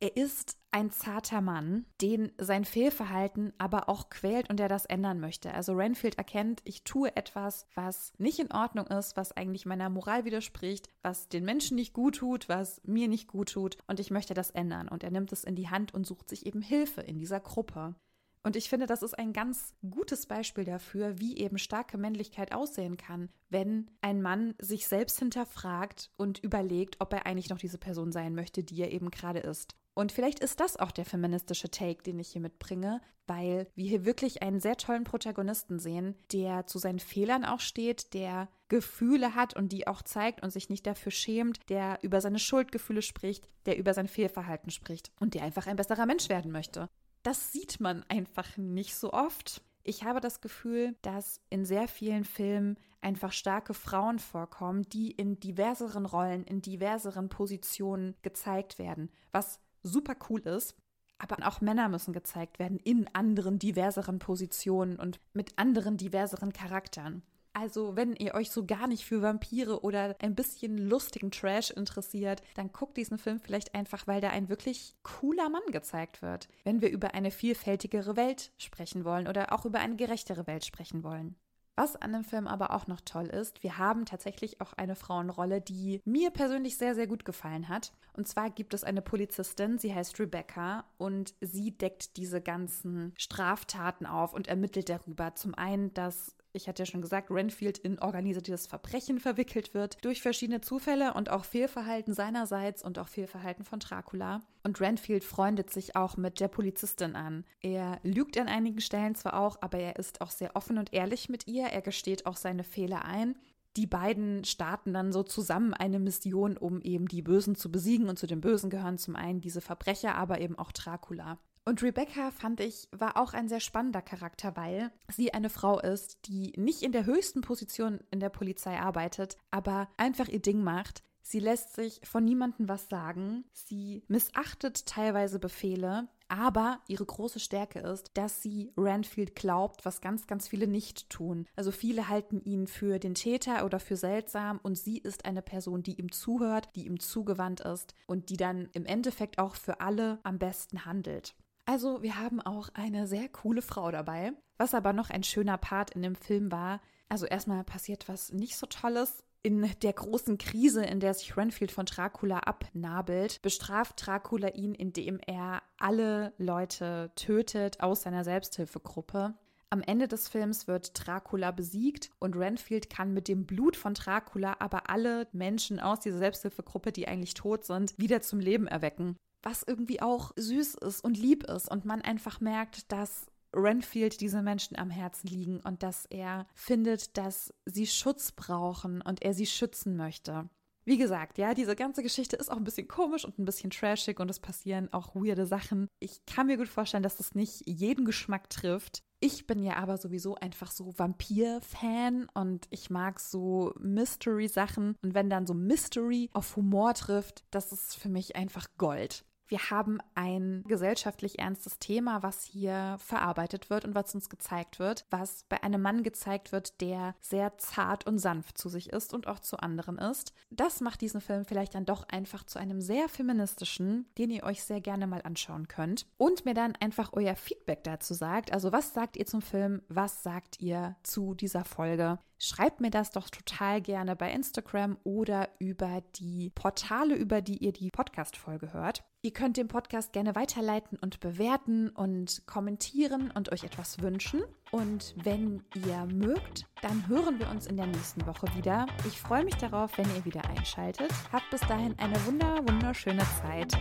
Er 0.00 0.16
ist 0.16 0.56
ein 0.70 0.92
zarter 0.92 1.40
Mann, 1.40 1.84
den 2.00 2.30
sein 2.38 2.64
Fehlverhalten 2.64 3.52
aber 3.58 3.88
auch 3.88 4.10
quält 4.10 4.48
und 4.48 4.60
der 4.60 4.68
das 4.68 4.84
ändern 4.84 5.18
möchte. 5.18 5.52
Also 5.52 5.72
Renfield 5.72 6.18
erkennt, 6.18 6.60
ich 6.62 6.84
tue 6.84 7.16
etwas, 7.16 7.66
was 7.74 8.12
nicht 8.16 8.38
in 8.38 8.52
Ordnung 8.52 8.86
ist, 8.86 9.16
was 9.16 9.36
eigentlich 9.36 9.66
meiner 9.66 9.90
Moral 9.90 10.24
widerspricht, 10.24 10.88
was 11.02 11.28
den 11.28 11.44
Menschen 11.44 11.74
nicht 11.74 11.94
gut 11.94 12.16
tut, 12.16 12.48
was 12.48 12.80
mir 12.84 13.08
nicht 13.08 13.26
gut 13.26 13.52
tut 13.52 13.76
und 13.88 13.98
ich 13.98 14.12
möchte 14.12 14.34
das 14.34 14.50
ändern. 14.50 14.88
Und 14.88 15.02
er 15.02 15.10
nimmt 15.10 15.32
es 15.32 15.42
in 15.42 15.56
die 15.56 15.68
Hand 15.68 15.94
und 15.94 16.06
sucht 16.06 16.28
sich 16.28 16.46
eben 16.46 16.62
Hilfe 16.62 17.00
in 17.00 17.18
dieser 17.18 17.40
Gruppe. 17.40 17.96
Und 18.44 18.54
ich 18.54 18.68
finde, 18.68 18.86
das 18.86 19.02
ist 19.02 19.18
ein 19.18 19.32
ganz 19.32 19.74
gutes 19.90 20.26
Beispiel 20.26 20.64
dafür, 20.64 21.18
wie 21.18 21.38
eben 21.38 21.58
starke 21.58 21.98
Männlichkeit 21.98 22.52
aussehen 22.52 22.96
kann, 22.96 23.30
wenn 23.50 23.90
ein 24.00 24.22
Mann 24.22 24.54
sich 24.60 24.86
selbst 24.86 25.18
hinterfragt 25.18 26.12
und 26.16 26.38
überlegt, 26.38 26.96
ob 27.00 27.12
er 27.12 27.26
eigentlich 27.26 27.50
noch 27.50 27.58
diese 27.58 27.78
Person 27.78 28.12
sein 28.12 28.34
möchte, 28.34 28.62
die 28.62 28.80
er 28.80 28.92
eben 28.92 29.10
gerade 29.10 29.40
ist. 29.40 29.74
Und 29.98 30.12
vielleicht 30.12 30.38
ist 30.38 30.60
das 30.60 30.76
auch 30.76 30.92
der 30.92 31.04
feministische 31.04 31.70
Take, 31.70 32.04
den 32.04 32.20
ich 32.20 32.28
hier 32.28 32.40
mitbringe, 32.40 33.00
weil 33.26 33.66
wir 33.74 33.88
hier 33.88 34.04
wirklich 34.04 34.42
einen 34.42 34.60
sehr 34.60 34.76
tollen 34.76 35.02
Protagonisten 35.02 35.80
sehen, 35.80 36.14
der 36.32 36.66
zu 36.66 36.78
seinen 36.78 37.00
Fehlern 37.00 37.44
auch 37.44 37.58
steht, 37.58 38.14
der 38.14 38.48
Gefühle 38.68 39.34
hat 39.34 39.56
und 39.56 39.72
die 39.72 39.88
auch 39.88 40.02
zeigt 40.02 40.42
und 40.42 40.50
sich 40.52 40.70
nicht 40.70 40.86
dafür 40.86 41.10
schämt, 41.10 41.68
der 41.68 41.98
über 42.02 42.20
seine 42.20 42.38
Schuldgefühle 42.38 43.02
spricht, 43.02 43.48
der 43.66 43.76
über 43.76 43.92
sein 43.92 44.06
Fehlverhalten 44.06 44.70
spricht 44.70 45.10
und 45.18 45.34
der 45.34 45.42
einfach 45.42 45.66
ein 45.66 45.74
besserer 45.74 46.06
Mensch 46.06 46.28
werden 46.28 46.52
möchte 46.52 46.88
das 47.22 47.52
sieht 47.52 47.78
man 47.78 48.04
einfach 48.08 48.56
nicht 48.56 48.94
so 48.94 49.12
oft. 49.12 49.62
Ich 49.84 50.04
habe 50.04 50.20
das 50.20 50.40
Gefühl, 50.40 50.96
dass 51.02 51.40
in 51.50 51.64
sehr 51.64 51.88
vielen 51.88 52.24
Filmen 52.24 52.78
einfach 53.00 53.32
starke 53.32 53.74
Frauen 53.74 54.18
vorkommen, 54.18 54.88
die 54.88 55.10
in 55.10 55.38
diverseren 55.38 56.04
Rollen, 56.04 56.44
in 56.44 56.62
diverseren 56.62 57.28
Positionen 57.28 58.16
gezeigt 58.22 58.78
werden, 58.78 59.10
was 59.30 59.60
super 59.82 60.16
cool 60.28 60.40
ist. 60.40 60.74
Aber 61.18 61.36
auch 61.46 61.60
Männer 61.60 61.88
müssen 61.88 62.12
gezeigt 62.12 62.58
werden 62.58 62.78
in 62.78 63.08
anderen 63.12 63.58
diverseren 63.58 64.20
Positionen 64.20 64.96
und 64.96 65.18
mit 65.32 65.58
anderen 65.58 65.96
diverseren 65.96 66.52
Charakteren. 66.52 67.22
Also, 67.54 67.96
wenn 67.96 68.14
ihr 68.14 68.34
euch 68.34 68.52
so 68.52 68.64
gar 68.64 68.86
nicht 68.86 69.04
für 69.04 69.20
Vampire 69.20 69.82
oder 69.82 70.14
ein 70.20 70.36
bisschen 70.36 70.78
lustigen 70.78 71.32
Trash 71.32 71.70
interessiert, 71.70 72.40
dann 72.54 72.70
guckt 72.70 72.96
diesen 72.96 73.18
Film 73.18 73.40
vielleicht 73.40 73.74
einfach, 73.74 74.06
weil 74.06 74.20
da 74.20 74.30
ein 74.30 74.48
wirklich 74.48 74.94
cooler 75.02 75.48
Mann 75.48 75.66
gezeigt 75.72 76.22
wird. 76.22 76.48
Wenn 76.62 76.80
wir 76.80 76.90
über 76.90 77.14
eine 77.14 77.32
vielfältigere 77.32 78.16
Welt 78.16 78.52
sprechen 78.58 79.04
wollen 79.04 79.26
oder 79.26 79.52
auch 79.52 79.64
über 79.64 79.80
eine 79.80 79.96
gerechtere 79.96 80.46
Welt 80.46 80.64
sprechen 80.64 81.02
wollen. 81.02 81.34
Was 81.78 81.94
an 81.94 82.12
dem 82.12 82.24
Film 82.24 82.48
aber 82.48 82.72
auch 82.72 82.88
noch 82.88 83.00
toll 83.02 83.26
ist, 83.26 83.62
wir 83.62 83.78
haben 83.78 84.04
tatsächlich 84.04 84.60
auch 84.60 84.72
eine 84.72 84.96
Frauenrolle, 84.96 85.60
die 85.60 86.00
mir 86.04 86.32
persönlich 86.32 86.76
sehr, 86.76 86.96
sehr 86.96 87.06
gut 87.06 87.24
gefallen 87.24 87.68
hat. 87.68 87.92
Und 88.14 88.26
zwar 88.26 88.50
gibt 88.50 88.74
es 88.74 88.82
eine 88.82 89.00
Polizistin, 89.00 89.78
sie 89.78 89.94
heißt 89.94 90.18
Rebecca 90.18 90.86
und 90.96 91.34
sie 91.40 91.70
deckt 91.70 92.16
diese 92.16 92.40
ganzen 92.40 93.14
Straftaten 93.16 94.06
auf 94.06 94.34
und 94.34 94.48
ermittelt 94.48 94.88
darüber. 94.88 95.36
Zum 95.36 95.54
einen, 95.54 95.94
dass 95.94 96.34
ich 96.52 96.68
hatte 96.68 96.82
ja 96.82 96.86
schon 96.86 97.02
gesagt, 97.02 97.30
Renfield 97.30 97.78
in 97.78 97.98
organisiertes 97.98 98.66
Verbrechen 98.66 99.20
verwickelt 99.20 99.74
wird 99.74 100.04
durch 100.04 100.22
verschiedene 100.22 100.60
Zufälle 100.60 101.14
und 101.14 101.30
auch 101.30 101.44
Fehlverhalten 101.44 102.14
seinerseits 102.14 102.82
und 102.82 102.98
auch 102.98 103.08
Fehlverhalten 103.08 103.64
von 103.64 103.80
Dracula. 103.80 104.40
Und 104.64 104.80
Renfield 104.80 105.24
freundet 105.24 105.70
sich 105.70 105.96
auch 105.96 106.16
mit 106.16 106.40
der 106.40 106.48
Polizistin 106.48 107.16
an. 107.16 107.44
Er 107.60 108.00
lügt 108.02 108.38
an 108.38 108.48
einigen 108.48 108.80
Stellen 108.80 109.14
zwar 109.14 109.38
auch, 109.38 109.58
aber 109.60 109.78
er 109.78 109.96
ist 109.96 110.20
auch 110.20 110.30
sehr 110.30 110.56
offen 110.56 110.78
und 110.78 110.92
ehrlich 110.92 111.28
mit 111.28 111.46
ihr. 111.46 111.66
Er 111.66 111.82
gesteht 111.82 112.26
auch 112.26 112.36
seine 112.36 112.64
Fehler 112.64 113.04
ein. 113.04 113.36
Die 113.76 113.86
beiden 113.86 114.44
starten 114.44 114.92
dann 114.92 115.12
so 115.12 115.22
zusammen 115.22 115.74
eine 115.74 116.00
Mission, 116.00 116.56
um 116.56 116.80
eben 116.80 117.06
die 117.06 117.22
Bösen 117.22 117.54
zu 117.54 117.70
besiegen. 117.70 118.08
Und 118.08 118.18
zu 118.18 118.26
den 118.26 118.40
Bösen 118.40 118.70
gehören 118.70 118.98
zum 118.98 119.14
einen 119.14 119.40
diese 119.40 119.60
Verbrecher, 119.60 120.16
aber 120.16 120.40
eben 120.40 120.58
auch 120.58 120.72
Dracula. 120.72 121.38
Und 121.68 121.82
Rebecca 121.82 122.30
fand 122.30 122.60
ich 122.60 122.88
war 122.92 123.18
auch 123.18 123.34
ein 123.34 123.46
sehr 123.46 123.60
spannender 123.60 124.00
Charakter, 124.00 124.56
weil 124.56 124.90
sie 125.12 125.34
eine 125.34 125.50
Frau 125.50 125.78
ist, 125.78 126.26
die 126.26 126.54
nicht 126.56 126.82
in 126.82 126.92
der 126.92 127.04
höchsten 127.04 127.42
Position 127.42 128.00
in 128.10 128.20
der 128.20 128.30
Polizei 128.30 128.80
arbeitet, 128.80 129.36
aber 129.50 129.90
einfach 129.98 130.28
ihr 130.28 130.40
Ding 130.40 130.62
macht. 130.62 131.02
Sie 131.20 131.40
lässt 131.40 131.74
sich 131.74 132.00
von 132.04 132.24
niemandem 132.24 132.70
was 132.70 132.88
sagen. 132.88 133.44
Sie 133.52 134.02
missachtet 134.08 134.86
teilweise 134.86 135.38
Befehle. 135.38 136.08
Aber 136.28 136.80
ihre 136.88 137.04
große 137.04 137.38
Stärke 137.38 137.80
ist, 137.80 138.12
dass 138.14 138.40
sie 138.40 138.72
Ranfield 138.78 139.34
glaubt, 139.34 139.84
was 139.84 140.00
ganz, 140.00 140.26
ganz 140.26 140.48
viele 140.48 140.68
nicht 140.68 141.10
tun. 141.10 141.46
Also 141.54 141.70
viele 141.70 142.08
halten 142.08 142.40
ihn 142.40 142.66
für 142.66 142.98
den 142.98 143.14
Täter 143.14 143.66
oder 143.66 143.78
für 143.78 143.96
seltsam 143.96 144.58
und 144.62 144.78
sie 144.78 144.96
ist 144.96 145.26
eine 145.26 145.42
Person, 145.42 145.82
die 145.82 145.98
ihm 145.98 146.10
zuhört, 146.12 146.70
die 146.76 146.86
ihm 146.86 146.98
zugewandt 146.98 147.60
ist 147.60 147.94
und 148.06 148.30
die 148.30 148.38
dann 148.38 148.70
im 148.72 148.86
Endeffekt 148.86 149.38
auch 149.38 149.54
für 149.54 149.82
alle 149.82 150.18
am 150.22 150.38
besten 150.38 150.86
handelt. 150.86 151.34
Also 151.68 152.02
wir 152.02 152.18
haben 152.18 152.40
auch 152.40 152.70
eine 152.72 153.06
sehr 153.06 153.28
coole 153.28 153.60
Frau 153.60 153.90
dabei. 153.90 154.32
Was 154.56 154.72
aber 154.72 154.94
noch 154.94 155.10
ein 155.10 155.22
schöner 155.22 155.58
Part 155.58 155.90
in 155.90 156.00
dem 156.00 156.14
Film 156.14 156.50
war, 156.50 156.80
also 157.10 157.26
erstmal 157.26 157.62
passiert 157.62 158.08
was 158.08 158.32
nicht 158.32 158.56
so 158.56 158.66
tolles. 158.66 159.22
In 159.42 159.68
der 159.82 159.92
großen 159.92 160.38
Krise, 160.38 160.82
in 160.82 160.98
der 160.98 161.12
sich 161.12 161.36
Renfield 161.36 161.70
von 161.70 161.84
Dracula 161.84 162.38
abnabelt, 162.38 163.42
bestraft 163.42 164.06
Dracula 164.06 164.48
ihn, 164.54 164.74
indem 164.74 165.20
er 165.26 165.62
alle 165.78 166.32
Leute 166.38 167.12
tötet 167.16 167.80
aus 167.80 168.00
seiner 168.00 168.24
Selbsthilfegruppe. 168.24 169.34
Am 169.68 169.82
Ende 169.82 170.08
des 170.08 170.26
Films 170.26 170.68
wird 170.68 171.06
Dracula 171.06 171.50
besiegt 171.50 172.10
und 172.18 172.34
Renfield 172.34 172.88
kann 172.88 173.12
mit 173.12 173.28
dem 173.28 173.44
Blut 173.44 173.76
von 173.76 173.92
Dracula 173.92 174.56
aber 174.58 174.88
alle 174.88 175.28
Menschen 175.32 175.80
aus 175.80 176.00
dieser 176.00 176.18
Selbsthilfegruppe, 176.18 176.92
die 176.92 177.06
eigentlich 177.06 177.34
tot 177.34 177.66
sind, 177.66 177.92
wieder 177.98 178.22
zum 178.22 178.40
Leben 178.40 178.66
erwecken 178.66 179.18
was 179.42 179.62
irgendwie 179.62 180.02
auch 180.02 180.32
süß 180.36 180.74
ist 180.76 181.02
und 181.02 181.16
lieb 181.16 181.44
ist 181.44 181.70
und 181.70 181.84
man 181.84 182.02
einfach 182.02 182.40
merkt, 182.40 182.90
dass 182.92 183.26
Renfield 183.54 184.20
diese 184.20 184.42
Menschen 184.42 184.78
am 184.78 184.90
Herzen 184.90 185.28
liegen 185.28 185.60
und 185.60 185.82
dass 185.82 186.06
er 186.06 186.46
findet, 186.54 187.16
dass 187.16 187.52
sie 187.64 187.86
Schutz 187.86 188.32
brauchen 188.32 189.00
und 189.00 189.22
er 189.22 189.34
sie 189.34 189.46
schützen 189.46 189.96
möchte. 189.96 190.48
Wie 190.84 190.96
gesagt, 190.96 191.36
ja, 191.36 191.52
diese 191.52 191.76
ganze 191.76 192.02
Geschichte 192.02 192.36
ist 192.36 192.50
auch 192.50 192.56
ein 192.56 192.64
bisschen 192.64 192.88
komisch 192.88 193.26
und 193.26 193.38
ein 193.38 193.44
bisschen 193.44 193.68
trashig 193.68 194.20
und 194.20 194.30
es 194.30 194.40
passieren 194.40 194.90
auch 194.90 195.14
weirde 195.14 195.44
Sachen. 195.44 195.88
Ich 196.00 196.24
kann 196.24 196.46
mir 196.46 196.56
gut 196.56 196.68
vorstellen, 196.68 197.02
dass 197.02 197.18
das 197.18 197.34
nicht 197.34 197.62
jeden 197.66 198.06
Geschmack 198.06 198.48
trifft. 198.48 199.02
Ich 199.20 199.46
bin 199.46 199.62
ja 199.62 199.76
aber 199.76 199.98
sowieso 199.98 200.36
einfach 200.36 200.70
so 200.70 200.94
Vampir-Fan 200.96 202.28
und 202.32 202.68
ich 202.70 202.88
mag 202.88 203.20
so 203.20 203.74
Mystery-Sachen. 203.78 204.96
Und 205.02 205.12
wenn 205.12 205.28
dann 205.28 205.46
so 205.46 205.52
Mystery 205.52 206.30
auf 206.32 206.56
Humor 206.56 206.94
trifft, 206.94 207.44
das 207.50 207.70
ist 207.70 207.96
für 207.96 208.08
mich 208.08 208.36
einfach 208.36 208.68
Gold. 208.78 209.26
Wir 209.48 209.70
haben 209.70 209.98
ein 210.14 210.62
gesellschaftlich 210.68 211.38
ernstes 211.38 211.78
Thema, 211.78 212.22
was 212.22 212.44
hier 212.44 212.96
verarbeitet 212.98 213.70
wird 213.70 213.86
und 213.86 213.94
was 213.94 214.14
uns 214.14 214.28
gezeigt 214.28 214.78
wird, 214.78 215.06
was 215.10 215.44
bei 215.48 215.62
einem 215.62 215.80
Mann 215.80 216.02
gezeigt 216.02 216.52
wird, 216.52 216.80
der 216.82 217.14
sehr 217.20 217.56
zart 217.56 218.06
und 218.06 218.18
sanft 218.18 218.58
zu 218.58 218.68
sich 218.68 218.90
ist 218.92 219.14
und 219.14 219.26
auch 219.26 219.40
zu 219.40 219.56
anderen 219.58 219.96
ist. 219.96 220.34
Das 220.50 220.82
macht 220.82 221.00
diesen 221.00 221.22
Film 221.22 221.46
vielleicht 221.46 221.74
dann 221.74 221.86
doch 221.86 222.06
einfach 222.08 222.44
zu 222.44 222.58
einem 222.58 222.82
sehr 222.82 223.08
feministischen, 223.08 224.06
den 224.18 224.30
ihr 224.30 224.44
euch 224.44 224.62
sehr 224.62 224.82
gerne 224.82 225.06
mal 225.06 225.22
anschauen 225.22 225.66
könnt 225.66 226.06
und 226.18 226.44
mir 226.44 226.54
dann 226.54 226.76
einfach 226.76 227.10
euer 227.14 227.34
Feedback 227.34 227.84
dazu 227.84 228.12
sagt. 228.12 228.52
Also 228.52 228.70
was 228.70 228.92
sagt 228.92 229.16
ihr 229.16 229.26
zum 229.26 229.40
Film? 229.40 229.80
Was 229.88 230.22
sagt 230.22 230.60
ihr 230.60 230.96
zu 231.02 231.34
dieser 231.34 231.64
Folge? 231.64 232.18
Schreibt 232.38 232.80
mir 232.80 232.90
das 232.90 233.10
doch 233.10 233.30
total 233.30 233.80
gerne 233.80 234.14
bei 234.14 234.30
Instagram 234.30 234.96
oder 235.02 235.48
über 235.58 236.02
die 236.16 236.50
Portale, 236.50 237.16
über 237.16 237.42
die 237.42 237.58
ihr 237.58 237.72
die 237.72 237.90
Podcast-Folge 237.90 238.72
hört. 238.72 239.02
Ihr 239.22 239.32
könnt 239.32 239.56
den 239.56 239.66
Podcast 239.66 240.12
gerne 240.12 240.36
weiterleiten 240.36 240.96
und 241.00 241.18
bewerten 241.18 241.88
und 241.88 242.46
kommentieren 242.46 243.32
und 243.32 243.50
euch 243.50 243.64
etwas 243.64 244.00
wünschen. 244.00 244.42
Und 244.70 245.14
wenn 245.16 245.64
ihr 245.74 246.06
mögt, 246.06 246.66
dann 246.82 247.08
hören 247.08 247.40
wir 247.40 247.48
uns 247.50 247.66
in 247.66 247.76
der 247.76 247.86
nächsten 247.86 248.24
Woche 248.24 248.46
wieder. 248.56 248.86
Ich 249.08 249.20
freue 249.20 249.44
mich 249.44 249.56
darauf, 249.56 249.98
wenn 249.98 250.06
ihr 250.14 250.24
wieder 250.24 250.48
einschaltet. 250.48 251.10
Habt 251.32 251.50
bis 251.50 251.60
dahin 251.62 251.98
eine 251.98 252.24
wunder, 252.26 252.58
wunderschöne 252.68 253.24
Zeit 253.42 253.76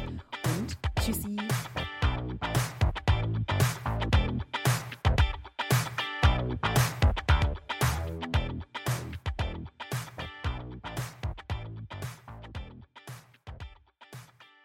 und 0.57 0.77
tschüssi. 0.99 1.37